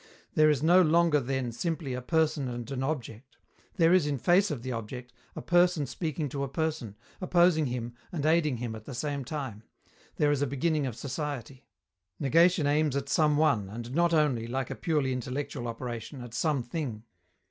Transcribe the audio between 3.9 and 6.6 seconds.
is, in face of the object, a person speaking to a